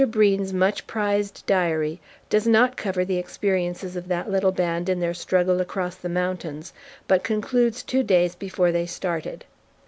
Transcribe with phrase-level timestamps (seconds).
[0.07, 5.13] Breen's much prized diary does not cover the experiences of that little band in their
[5.13, 6.73] struggle across the mountains,
[7.07, 9.45] but concludes two days before they started.